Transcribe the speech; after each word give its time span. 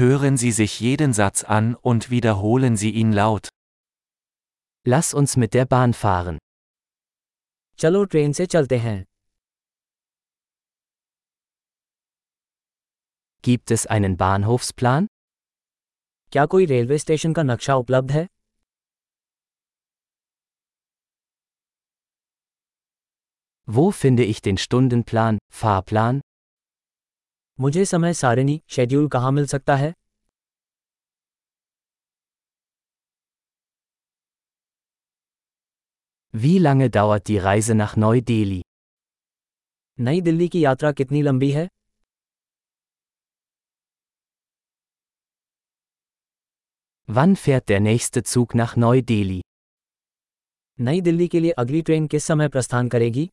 Hören 0.00 0.37
Sie 0.37 0.51
sich 0.51 0.79
jeden 0.79 1.11
Satz 1.13 1.43
an 1.43 1.75
und 1.75 2.09
wiederholen 2.09 2.77
Sie 2.77 2.91
ihn 2.91 3.11
laut. 3.11 3.49
Lass 4.85 5.13
uns 5.13 5.35
mit 5.37 5.53
der 5.53 5.65
Bahn 5.65 5.93
fahren. 5.93 6.37
चलो 7.77 8.03
train 8.13 8.33
से 8.33 8.45
चलते 8.45 8.77
हैं 8.77 9.03
Gibt 13.41 13.71
es 13.71 13.85
einen 13.95 14.15
Bahnhofsplan? 14.17 15.07
क्या 16.31 16.45
कोई 16.53 16.65
railway 16.65 16.97
station 16.97 17.33
का 17.33 17.43
नक्शा 17.43 17.75
उपलब्ध 17.83 18.11
है 18.11 18.27
Wo 23.67 23.91
finde 23.91 24.23
ich 24.23 24.41
den 24.41 24.57
Stundenplan, 24.57 25.37
Fahrplan? 25.51 26.21
मुझे 27.59 27.85
समय 27.85 28.13
सारिणी 28.13 28.59
शेड्यूल 28.69 29.07
कहाँ 29.07 29.31
मिल 29.31 29.45
सकता 29.47 29.75
है 29.75 29.93
Wie 36.33 36.59
lange 36.59 36.89
dauert 36.89 37.27
die 37.27 37.39
Reise 37.39 37.73
nach 37.73 37.95
Neu-Delhi? 37.97 38.61
नई 39.97 40.21
दिल्ली 40.21 40.47
की 40.47 40.63
यात्रा 40.63 40.91
कितनी 40.91 41.21
लंबी 41.21 41.51
है 41.51 41.67
Wann 47.09 47.35
fährt 47.35 47.67
der 47.69 47.79
nächste 47.79 48.23
Zug 48.23 48.55
nach 48.55 48.75
Neu-Delhi? 48.77 49.41
नई 50.79 51.01
दिल्ली 51.01 51.27
के 51.27 51.39
लिए 51.39 51.51
अगली 51.51 51.81
ट्रेन 51.81 52.07
किस 52.07 52.23
समय 52.23 52.47
प्रस्थान 52.47 52.89
करेगी 52.89 53.29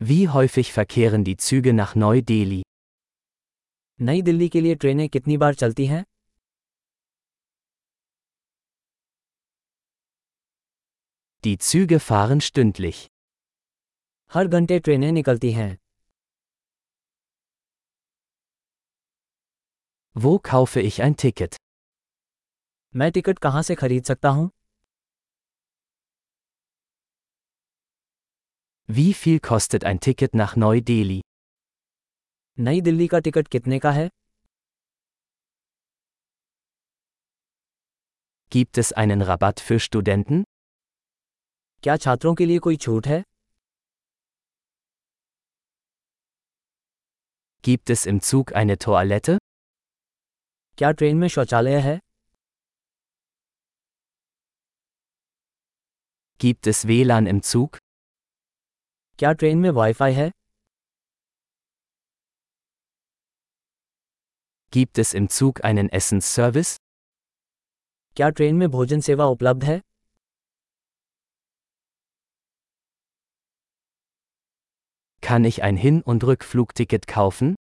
Wie 0.00 0.28
häufig 0.28 0.72
verkehren 0.72 1.24
die 1.24 1.36
Züge 1.36 1.72
nach 1.72 1.94
Neu-Delhi? 1.94 2.62
नई 3.98 4.22
दिल्ली 4.22 4.48
के 4.48 4.60
लिए 4.60 4.74
ट्रेनें 4.74 5.08
कितनी 5.08 5.36
बार 5.36 5.54
चलती 5.54 5.86
हैं 5.86 6.04
Die 11.44 11.56
Züge 11.58 11.98
fahren 12.00 12.40
stündlich. 12.48 13.06
हर 14.34 14.46
घंटे 14.46 14.78
ट्रेनें 14.78 15.10
निकलती 15.12 15.52
हैं 15.52 15.76
Wo 20.16 20.38
kaufe 20.50 20.80
ich 20.90 21.00
ein 21.02 21.16
Ticket? 21.22 21.56
मैं 22.94 23.10
टिकट 23.12 23.38
कहाँ 23.38 23.62
से 23.62 23.74
खरीद 23.74 24.04
सकता 24.04 24.28
हूँ 24.28 24.50
Wie 28.88 29.14
viel 29.14 29.38
kostet 29.40 29.84
ein 29.84 30.00
Ticket 30.00 30.34
nach 30.34 30.56
Neu-Delhi? 30.56 31.20
नई 32.58 32.80
दिल्ली 32.80 33.06
का 33.08 33.18
टिकट 33.26 33.48
कितने 33.48 33.78
का 33.78 33.90
है 33.90 34.08
Gibt 38.52 38.78
es 38.82 38.92
einen 39.02 39.22
Rabatt 39.22 39.60
für 39.66 39.78
Studenten? 39.86 40.42
क्या 41.82 41.96
छात्रों 41.96 42.34
के 42.34 42.46
लिए 42.46 42.58
कोई 42.58 42.76
छूट 42.76 43.06
है 43.06 43.22
Gibt 47.68 47.90
es 47.94 48.06
im 48.12 48.20
Zug 48.30 48.52
eine 48.62 48.76
Toilette? 48.86 49.38
क्या 50.78 50.90
ट्रेन 50.90 51.16
में 51.16 51.28
शौचालय 51.28 51.78
है 51.86 51.98
Gibt 56.40 56.66
es 56.72 56.84
WLAN 56.90 57.26
im 57.34 57.42
Zug? 57.52 57.78
क्या 59.18 59.32
ट्रेन 59.32 59.58
में 59.58 59.70
वाईफाई 59.70 60.12
है 60.14 60.30
Gibt 64.72 64.98
es 65.02 65.12
im 65.18 65.26
Zug 65.36 65.60
einen 65.68 65.88
Essensservice? 65.98 66.76
क्या 68.16 68.28
ट्रेन 68.30 68.54
में 68.56 68.68
भोजन 68.70 69.00
सेवा 69.00 69.24
उपलब्ध 69.26 69.64
है 69.64 69.80
Kann 75.22 75.44
ich 75.50 75.62
ein 75.62 75.76
Hin- 75.76 76.02
und 76.12 76.24
Rückflugticket 76.24 77.06
kaufen? 77.14 77.54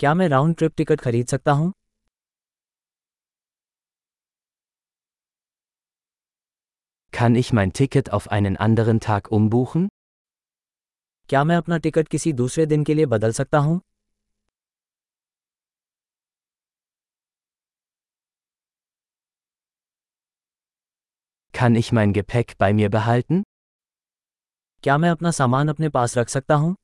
क्या 0.00 0.14
मैं 0.14 0.28
राउंड 0.28 0.56
ट्रिप 0.56 0.74
टिकट 0.76 1.00
खरीद 1.00 1.26
सकता 1.26 1.52
हूँ 1.52 1.72
Kann 7.12 7.36
ich 7.42 7.52
mein 7.52 7.72
Ticket 7.72 8.10
auf 8.10 8.30
einen 8.38 8.56
anderen 8.68 9.00
Tag 9.00 9.30
umbuchen? 9.30 9.88
क्या 11.29 11.43
मैं 11.43 11.55
अपना 11.57 11.77
टिकट 11.77 12.07
किसी 12.07 12.31
दूसरे 12.33 12.65
दिन 12.65 12.83
के 12.83 12.93
लिए 12.93 13.05
बदल 13.05 13.31
सकता 13.31 13.57
हूँ 13.57 13.79
Kann 21.53 21.75
ich 21.75 21.91
mein 21.91 22.13
Gepäck 22.13 22.57
bei 22.57 22.71
mir 22.73 22.89
behalten? 22.89 23.43
क्या 24.83 24.97
मैं 24.97 25.09
अपना 25.09 25.31
सामान 25.31 25.67
अपने 25.69 25.89
पास 25.89 26.17
रख 26.17 26.29
सकता 26.29 26.55
हूँ 26.55 26.75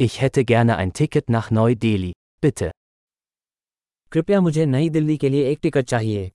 Ich 0.00 0.20
hätte 0.22 0.44
gerne 0.44 0.76
ein 0.76 0.92
Ticket 0.92 1.28
nach 1.36 1.50
Neu-Delhi, 1.58 2.12
bitte. 2.44 2.70
कृपया 4.12 4.40
मुझे 4.40 4.66
नई 4.66 4.88
दिल्ली 4.90 5.16
के 5.16 5.28
लिए 5.28 5.50
एक 5.50 5.58
टिकट 5.62 5.84
चाहिए 5.84 6.30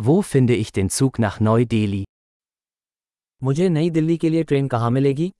Wo 0.00 0.22
finde 0.22 0.54
ich 0.54 0.72
den 0.72 0.88
Zug 0.90 1.18
nach 1.18 1.40
Neu-Delhi? 1.40 2.04
मुझे 3.42 3.68
नई 3.68 3.90
दिल्ली 3.90 4.16
के 4.18 4.30
लिए 4.30 4.42
ट्रेन 4.44 4.68
कहाँ 4.68 4.90
मिलेगी 4.90 5.32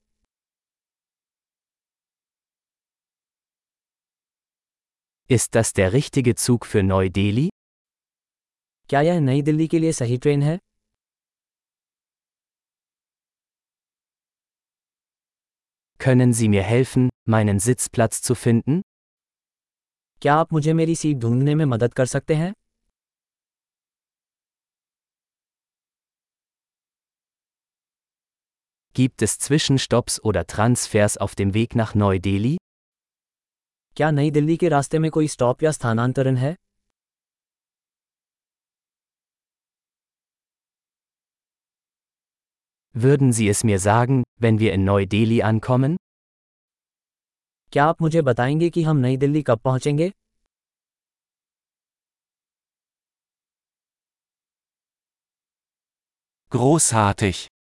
Ist 5.30 5.54
das 5.56 5.72
der 5.72 5.92
richtige 5.92 6.34
Zug 6.34 6.66
für 6.66 6.82
Neu-Delhi? 6.82 7.48
क्या 8.88 9.00
यह 9.00 9.20
नई 9.20 9.42
दिल्ली 9.42 9.66
के 9.68 9.78
लिए 9.78 9.92
सही 9.92 10.16
ट्रेन 10.16 10.42
है 10.42 10.58
Können 16.00 16.32
Sie 16.32 16.48
mir 16.48 16.62
helfen, 16.62 17.08
meinen 17.28 17.58
Sitzplatz 17.60 18.22
zu 18.22 18.34
finden? 18.44 18.82
क्या 20.22 20.34
आप 20.34 20.52
मुझे 20.52 20.72
मेरी 20.72 20.94
सीट 20.96 21.16
ढूंढने 21.16 21.54
में 21.54 21.64
मदद 21.64 21.94
कर 21.94 22.06
सकते 22.06 22.34
हैं 22.34 22.52
Gibt 28.94 29.22
es 29.22 29.38
Zwischenstopps 29.38 30.20
oder 30.24 30.46
Transfers 30.46 31.16
auf 31.16 31.34
dem 31.34 31.54
Weg 31.54 31.74
nach 31.74 31.94
Neu-Delhi? 31.94 32.56
क्या 33.96 34.10
नई 34.10 34.30
दिल्ली 34.30 34.56
के 34.56 34.68
रास्ते 34.68 34.98
में 34.98 35.10
कोई 35.10 35.28
स्टॉप 35.28 35.62
या 35.62 35.70
स्थानांतरण 35.70 36.36
है 36.36 36.54
Würden 42.94 43.32
Sie 43.32 43.48
es 43.48 43.62
mir 43.64 43.78
sagen, 43.78 44.22
wenn 44.40 44.58
wir 44.58 44.72
in 44.72 44.84
Neu-Delhi 44.84 45.42
ankommen? 45.42 45.96
क्या 47.72 47.84
आप 47.84 48.02
मुझे 48.02 48.22
बताएंगे 48.22 48.70
कि 48.70 48.82
हम 48.82 48.96
नई 48.96 49.16
दिल्ली 49.16 49.42
कब 49.42 49.58
पहुंचेंगे 49.58 50.12
Großartig! 56.50 57.46